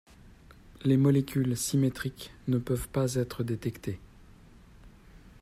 Les 0.83 0.97
molécules 0.97 1.55
symétriques 1.55 2.33
ne 2.47 2.57
peuvent 2.57 2.87
pas 2.87 3.13
être 3.17 3.43
détectées. 3.43 3.99